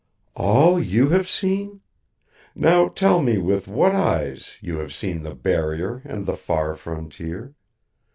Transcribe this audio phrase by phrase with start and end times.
[0.35, 1.81] "All you have seen?
[2.55, 7.53] Now tell me with what eyes you have seen the Barrier and the Far Frontier?